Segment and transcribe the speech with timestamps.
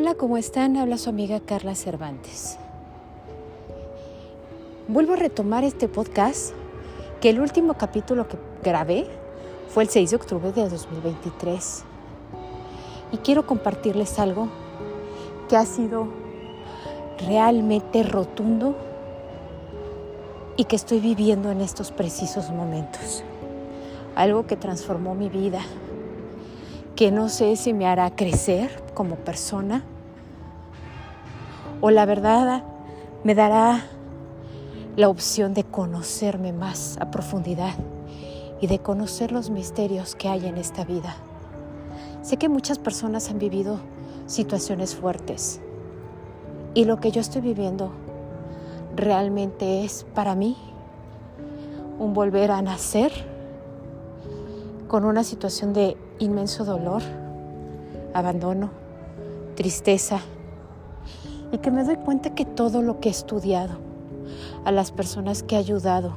[0.00, 0.76] Hola, ¿cómo están?
[0.76, 2.56] Habla su amiga Carla Cervantes.
[4.86, 6.52] Vuelvo a retomar este podcast,
[7.20, 9.08] que el último capítulo que grabé
[9.66, 11.82] fue el 6 de octubre de 2023.
[13.10, 14.46] Y quiero compartirles algo
[15.48, 16.06] que ha sido
[17.26, 18.76] realmente rotundo
[20.56, 23.24] y que estoy viviendo en estos precisos momentos.
[24.14, 25.62] Algo que transformó mi vida,
[26.94, 29.84] que no sé si me hará crecer como persona
[31.80, 32.64] o la verdad
[33.22, 33.84] me dará
[34.96, 37.74] la opción de conocerme más a profundidad
[38.60, 41.14] y de conocer los misterios que hay en esta vida.
[42.22, 43.78] Sé que muchas personas han vivido
[44.26, 45.60] situaciones fuertes
[46.74, 47.92] y lo que yo estoy viviendo
[48.96, 50.56] realmente es para mí
[52.00, 53.12] un volver a nacer
[54.88, 57.02] con una situación de inmenso dolor,
[58.12, 58.87] abandono,
[59.58, 60.20] tristeza
[61.50, 63.80] y que me doy cuenta que todo lo que he estudiado,
[64.64, 66.14] a las personas que he ayudado,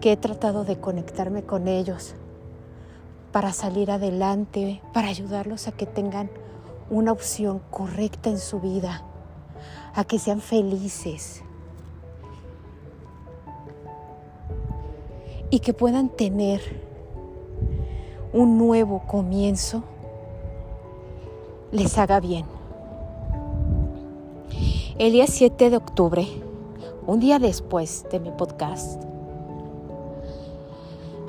[0.00, 2.14] que he tratado de conectarme con ellos
[3.30, 6.30] para salir adelante, para ayudarlos a que tengan
[6.88, 9.02] una opción correcta en su vida,
[9.94, 11.42] a que sean felices
[15.50, 16.62] y que puedan tener
[18.32, 19.84] un nuevo comienzo
[21.70, 22.46] les haga bien.
[24.98, 26.26] El día 7 de octubre,
[27.06, 29.02] un día después de mi podcast,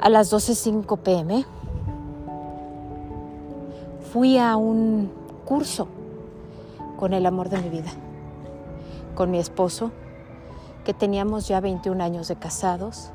[0.00, 1.44] a las 12.05 pm,
[4.12, 5.10] fui a un
[5.44, 5.88] curso
[6.98, 7.90] con el amor de mi vida,
[9.14, 9.90] con mi esposo,
[10.84, 13.10] que teníamos ya 21 años de casados,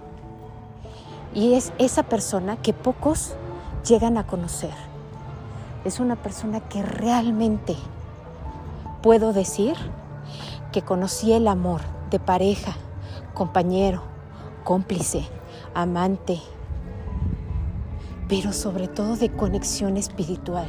[1.33, 3.35] y es esa persona que pocos
[3.87, 4.90] llegan a conocer
[5.83, 7.75] es una persona que realmente
[9.01, 9.75] puedo decir
[10.71, 12.73] que conocí el amor de pareja,
[13.33, 14.03] compañero,
[14.63, 15.27] cómplice,
[15.73, 16.39] amante,
[18.27, 20.67] pero sobre todo de conexión espiritual,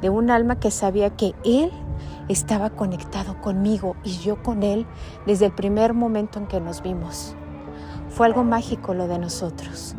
[0.00, 1.72] de un alma que sabía que Él
[2.28, 4.86] estaba conectado conmigo y yo con Él
[5.26, 7.34] desde el primer momento en que nos vimos.
[8.10, 9.94] Fue algo mágico lo de nosotros.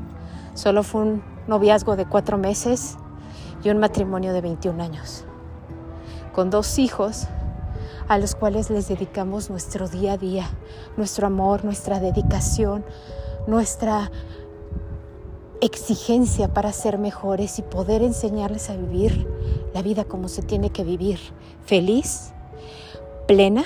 [0.54, 2.98] Solo fue un noviazgo de cuatro meses
[3.64, 5.26] y un matrimonio de 21 años,
[6.34, 7.28] con dos hijos
[8.08, 10.50] a los cuales les dedicamos nuestro día a día,
[10.98, 12.84] nuestro amor, nuestra dedicación,
[13.48, 14.12] nuestra
[15.62, 19.28] exigencia para ser mejores y poder enseñarles a vivir
[19.74, 21.20] la vida como se tiene que vivir,
[21.66, 22.32] feliz,
[23.28, 23.64] plena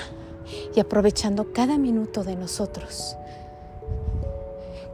[0.74, 3.16] y aprovechando cada minuto de nosotros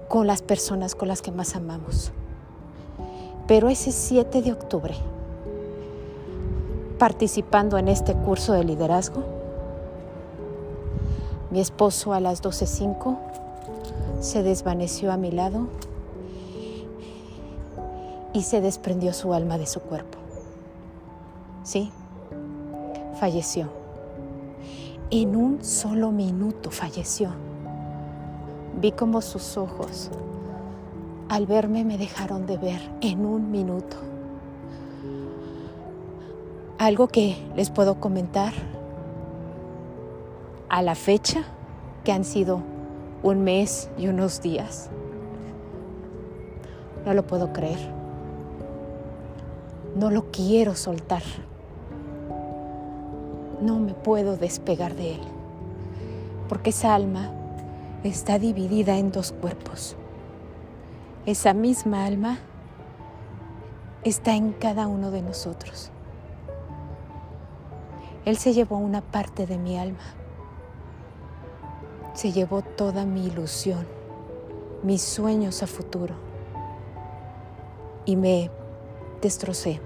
[0.09, 2.13] con las personas con las que más amamos.
[3.51, 4.95] Pero ese 7 de octubre,
[7.01, 9.25] participando en este curso de liderazgo,
[11.51, 13.19] mi esposo a las 12.05
[14.21, 15.67] se desvaneció a mi lado
[18.33, 20.19] y se desprendió su alma de su cuerpo.
[21.65, 21.91] Sí,
[23.19, 23.69] falleció.
[25.11, 27.31] En un solo minuto falleció.
[28.81, 30.09] Vi como sus ojos
[31.31, 33.97] al verme me dejaron de ver en un minuto.
[36.77, 38.53] Algo que les puedo comentar
[40.69, 41.45] a la fecha,
[42.03, 42.63] que han sido
[43.23, 44.91] un mes y unos días.
[47.07, 47.79] No lo puedo creer.
[49.95, 51.23] No lo quiero soltar.
[53.61, 55.21] No me puedo despegar de él.
[56.49, 57.31] Porque esa alma
[58.03, 59.97] está dividida en dos cuerpos
[61.27, 62.39] esa misma alma
[64.05, 65.91] está en cada uno de nosotros.
[68.25, 70.15] Él se llevó una parte de mi alma,
[72.15, 73.87] se llevó toda mi ilusión,
[74.83, 76.15] mis sueños a futuro
[78.07, 78.51] y me
[79.21, 79.81] destrocé.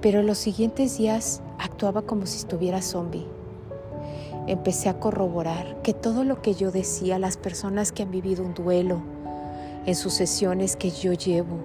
[0.00, 3.39] Pero los siguientes días actuaba como si estuviera zombie
[4.46, 8.54] empecé a corroborar que todo lo que yo decía las personas que han vivido un
[8.54, 9.00] duelo
[9.86, 11.58] en sus sesiones que yo llevo,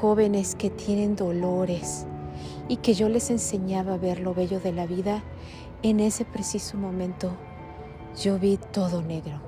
[0.00, 2.06] jóvenes que tienen dolores
[2.68, 5.22] y que yo les enseñaba a ver lo bello de la vida,
[5.82, 7.32] en ese preciso momento
[8.22, 9.40] yo vi todo negro.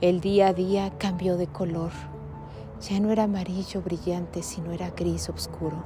[0.00, 1.90] El día a día cambió de color.
[2.82, 5.82] Ya no era amarillo brillante, sino era gris oscuro.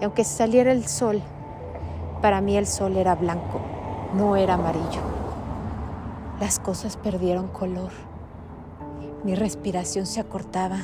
[0.00, 1.20] Y aunque saliera el sol,
[2.22, 3.75] para mí el sol era blanco
[4.16, 5.02] no era amarillo.
[6.40, 7.90] Las cosas perdieron color.
[9.24, 10.78] Mi respiración se acortaba.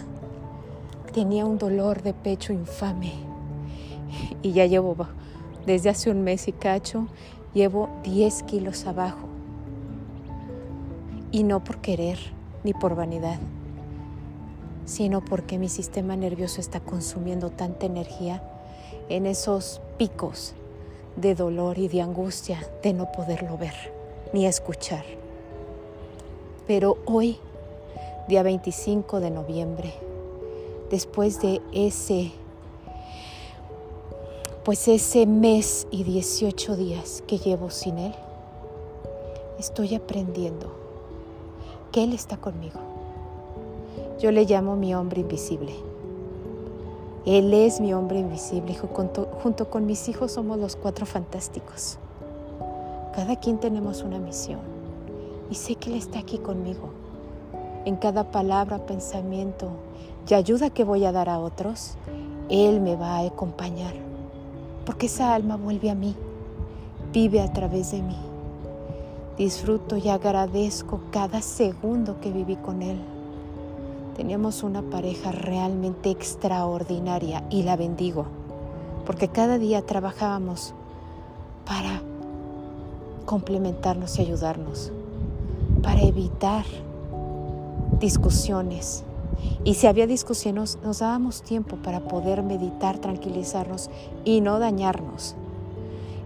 [1.13, 3.13] Tenía un dolor de pecho infame.
[4.43, 4.95] y ya llevo
[5.65, 7.07] desde hace un mes y cacho,
[7.55, 9.29] llevo 10 kilos abajo.
[11.31, 12.19] Y no por querer
[12.65, 13.39] ni por vanidad,
[14.85, 18.43] sino porque mi sistema nervioso está consumiendo tanta energía
[19.09, 20.55] en esos picos
[21.17, 23.75] de dolor y de angustia de no poderlo ver
[24.33, 25.05] ni escuchar.
[26.67, 27.39] Pero hoy,
[28.29, 29.93] día 25 de noviembre,
[30.91, 32.33] después de ese
[34.65, 38.15] pues ese mes y 18 días que llevo sin Él,
[39.59, 40.73] estoy aprendiendo
[41.91, 42.79] que Él está conmigo.
[44.21, 45.92] Yo le llamo mi hombre invisible.
[47.25, 48.75] Él es mi hombre invisible.
[48.75, 51.99] Junto, con mis hijos somos los cuatro fantásticos.
[53.15, 54.61] Cada quien tenemos una misión
[55.51, 56.91] y sé que Él está aquí conmigo.
[57.85, 59.69] En cada palabra, pensamiento
[60.29, 61.95] y ayuda que voy a dar a otros,
[62.49, 64.13] Él me va a acompañar
[64.85, 66.15] porque esa alma vuelve a mí,
[67.13, 68.17] vive a través de mí.
[69.39, 72.99] Disfruto y agradezco cada segundo que viví con él.
[74.17, 78.27] Teníamos una pareja realmente extraordinaria y la bendigo,
[79.07, 80.75] porque cada día trabajábamos
[81.67, 82.03] para
[83.25, 84.93] complementarnos y ayudarnos,
[85.83, 86.65] para evitar
[88.01, 89.05] discusiones,
[89.65, 93.91] y si había discusiones, nos dábamos tiempo para poder meditar, tranquilizarnos
[94.25, 95.37] y no dañarnos.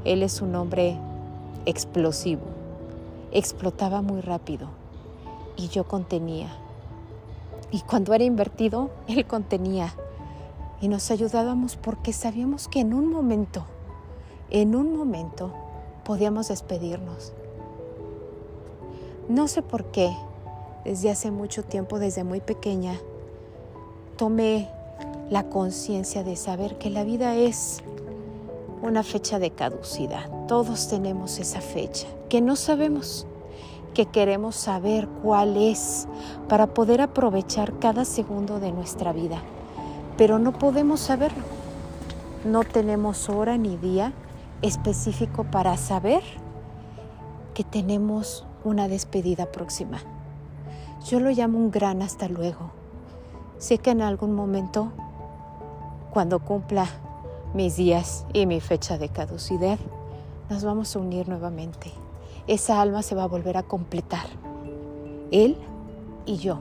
[0.05, 0.99] Él es un hombre
[1.67, 2.43] explosivo,
[3.33, 4.69] explotaba muy rápido
[5.57, 6.66] y yo contenía.
[7.71, 9.95] Y cuando era invertido, él contenía.
[10.81, 13.65] Y nos ayudábamos porque sabíamos que en un momento,
[14.51, 15.53] en un momento,
[16.05, 17.33] podíamos despedirnos.
[19.29, 20.15] No sé por qué,
[20.85, 22.99] desde hace mucho tiempo, desde muy pequeña,
[24.17, 24.71] tomé
[25.31, 27.83] la conciencia de saber que la vida es
[28.83, 30.31] una fecha de caducidad.
[30.47, 33.27] Todos tenemos esa fecha, que no sabemos,
[33.97, 36.07] que queremos saber cuál es
[36.51, 39.39] para poder aprovechar cada segundo de nuestra vida.
[40.19, 41.43] Pero no podemos saberlo.
[42.45, 44.13] No tenemos hora ni día
[44.61, 46.23] específico para saber
[47.55, 50.01] que tenemos una despedida próxima.
[51.07, 52.73] Yo lo llamo un gran hasta luego.
[53.57, 54.93] Sé que en algún momento,
[56.13, 56.87] cuando cumpla
[57.55, 59.79] mis días y mi fecha de caducidad,
[60.51, 61.95] nos vamos a unir nuevamente.
[62.47, 64.27] Esa alma se va a volver a completar.
[65.31, 65.57] Él
[66.25, 66.59] y yo,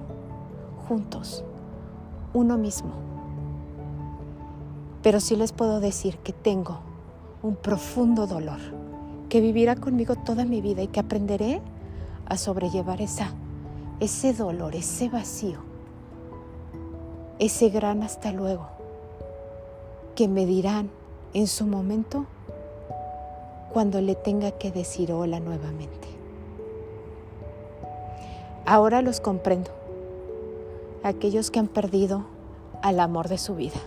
[0.88, 1.44] juntos,
[2.34, 2.92] uno mismo.
[5.04, 6.80] Pero sí les puedo decir que tengo
[7.44, 8.60] un profundo dolor
[9.30, 11.62] que vivirá conmigo toda mi vida y que aprenderé
[12.28, 13.34] a sobrellevar esa
[14.00, 15.60] ese dolor, ese vacío,
[17.40, 18.68] ese gran hasta luego,
[20.16, 20.90] que me dirán
[21.34, 22.26] en su momento
[23.76, 26.08] cuando le tenga que decir hola nuevamente.
[28.66, 29.70] Ahora los comprendo,
[31.04, 32.24] aquellos que han perdido
[32.82, 33.82] al amor de su vida.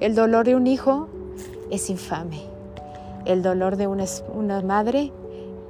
[0.00, 1.08] El dolor de un hijo
[1.70, 2.42] es infame,
[3.24, 4.04] el dolor de una,
[4.34, 5.12] una madre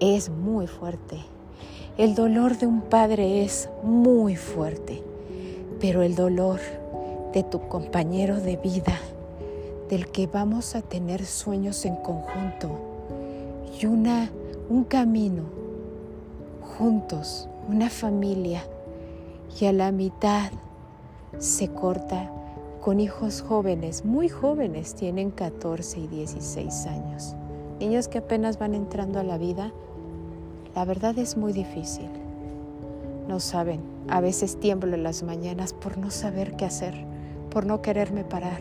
[0.00, 1.20] es muy fuerte
[1.96, 5.04] el dolor de un padre es muy fuerte,
[5.80, 6.58] pero el dolor
[7.32, 8.98] de tu compañero de vida,
[9.88, 12.93] del que vamos a tener sueños en conjunto
[13.80, 14.30] y una,
[14.68, 15.42] un camino
[16.78, 18.64] juntos, una familia,
[19.60, 20.50] y a la mitad
[21.38, 22.30] se corta
[22.80, 27.34] con hijos jóvenes, muy jóvenes, tienen 14 y 16 años,
[27.78, 29.72] niños que apenas van entrando a la vida
[30.74, 32.08] la verdad es muy difícil.
[33.28, 36.94] No saben, a veces tiemblo en las mañanas por no saber qué hacer,
[37.50, 38.60] por no quererme parar,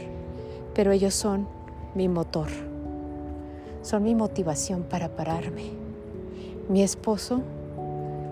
[0.76, 1.48] pero ellos son
[1.96, 2.50] mi motor,
[3.84, 5.72] son mi motivación para pararme.
[6.70, 7.42] Mi esposo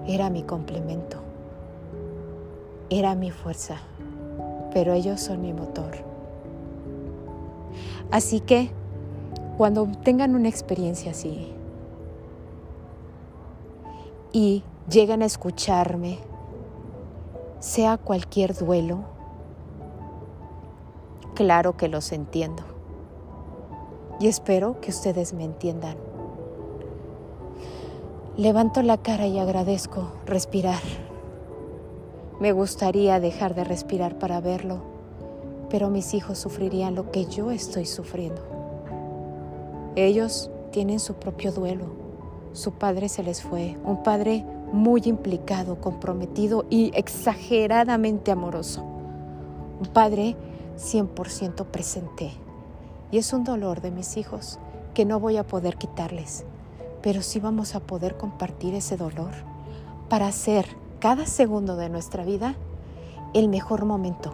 [0.08, 1.17] era mi complemento,
[2.89, 3.77] era mi fuerza,
[4.74, 5.91] pero ellos son mi motor.
[8.10, 8.72] Así que
[9.58, 11.53] cuando tengan una experiencia así,
[14.34, 16.20] y llegan a escucharme,
[17.60, 19.00] sea cualquier duelo,
[21.36, 22.63] claro que los entiendo.
[24.22, 25.98] Y espero que ustedes me entiendan.
[28.38, 30.80] Levanto la cara y agradezco respirar.
[32.40, 34.82] Me gustaría dejar de respirar para verlo,
[35.70, 38.42] pero mis hijos sufrirían lo que yo estoy sufriendo.
[39.96, 42.01] Ellos tienen su propio duelo
[42.54, 48.84] su padre se les fue, un padre muy implicado, comprometido y exageradamente amoroso.
[49.80, 50.36] Un padre
[50.78, 52.32] 100% presente
[53.12, 54.60] Y es un dolor de mis hijos
[54.94, 56.46] que no voy a poder quitarles,
[57.01, 59.32] pero sí vamos a poder compartir ese dolor
[60.10, 60.65] para hacer
[61.00, 62.56] cada segundo de nuestra vida
[63.34, 64.34] el mejor momento,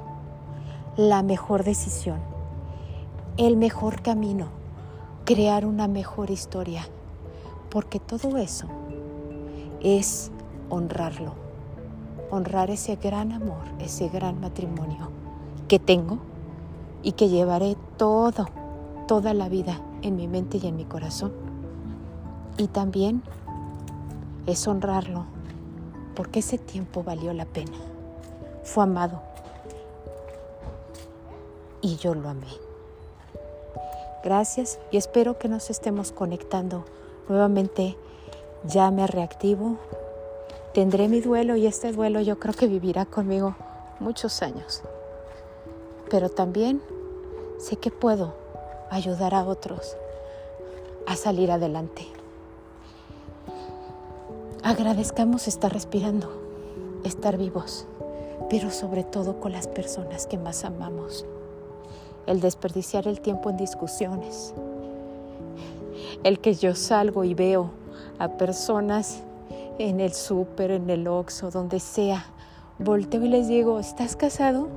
[0.96, 2.19] la mejor decisión,
[3.38, 4.48] el mejor camino,
[5.25, 6.88] crear una mejor historia,
[7.69, 8.67] porque todo eso
[9.81, 10.31] es
[10.69, 11.34] honrarlo,
[12.31, 15.10] honrar ese gran amor, ese gran matrimonio
[15.67, 16.17] que tengo
[17.03, 18.48] y que llevaré todo,
[19.07, 21.31] toda la vida en mi mente y en mi corazón.
[22.57, 23.23] Y también
[24.45, 25.25] es honrarlo,
[26.15, 27.77] porque ese tiempo valió la pena.
[28.63, 29.21] Fue amado
[31.81, 32.47] y yo lo amé.
[34.23, 36.83] Gracias y espero que nos estemos conectando
[37.29, 37.97] nuevamente.
[38.65, 39.77] Ya me reactivo.
[40.73, 43.55] Tendré mi duelo y este duelo yo creo que vivirá conmigo
[43.99, 44.81] muchos años.
[46.09, 46.81] Pero también
[47.57, 48.47] sé que puedo
[48.89, 49.98] ayudar a otros
[51.08, 52.06] a salir adelante.
[54.62, 56.29] Agradezcamos estar respirando,
[57.06, 57.88] estar vivos,
[58.50, 61.25] pero sobre todo con las personas que más amamos.
[62.25, 64.53] El desperdiciar el tiempo en discusiones.
[66.24, 67.72] El que yo salgo y veo
[68.20, 69.22] a personas
[69.79, 72.25] en el súper, en el oxo, donde sea.
[72.79, 74.67] Volteo y les digo, ¿estás casado?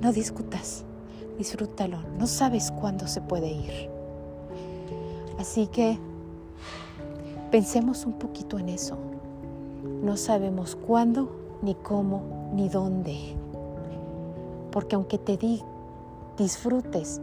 [0.00, 0.84] No discutas
[1.38, 3.88] disfrútalo, no sabes cuándo se puede ir.
[5.38, 5.96] Así que
[7.52, 8.96] pensemos un poquito en eso.
[10.02, 11.30] No sabemos cuándo,
[11.62, 13.36] ni cómo, ni dónde.
[14.72, 15.62] Porque aunque te di,
[16.36, 17.20] disfrutes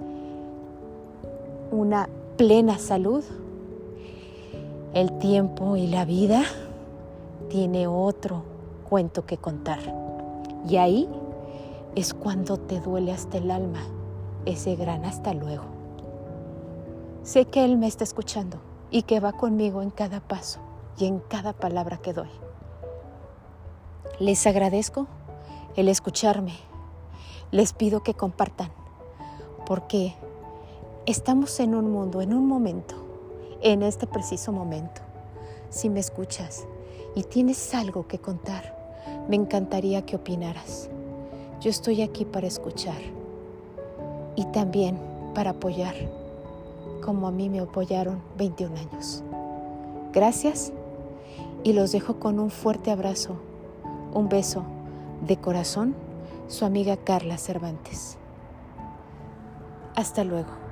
[1.72, 2.08] una
[2.38, 3.24] plena salud,
[4.94, 6.44] el tiempo y la vida
[7.50, 8.44] tiene otro
[8.90, 9.80] cuento que contar.
[10.70, 11.10] Y ahí
[11.96, 13.82] es cuando te duele hasta el alma
[14.46, 15.64] ese gran hasta luego.
[17.24, 18.60] Sé que Él me está escuchando
[18.92, 20.60] y que va conmigo en cada paso
[20.98, 22.30] y en cada palabra que doy.
[24.20, 25.08] Les agradezco
[25.76, 26.54] el escucharme.
[27.52, 28.72] Les pido que compartan,
[29.66, 30.16] porque
[31.06, 32.96] estamos en un mundo, en un momento,
[33.62, 35.02] en este preciso momento.
[35.70, 36.66] Si me escuchas
[37.16, 38.76] y tienes algo que contar,
[39.28, 40.90] me encantaría que opinaras.
[41.60, 43.02] Yo estoy aquí para escuchar
[44.36, 45.00] y también
[45.34, 45.96] para apoyar,
[47.04, 49.24] como a mí me apoyaron 21 años.
[50.14, 50.72] Gracias
[51.64, 53.36] y los dejo con un fuerte abrazo,
[54.14, 54.64] un beso
[55.26, 55.96] de corazón,
[56.48, 58.18] su amiga Carla Cervantes.
[59.96, 60.65] Hasta luego.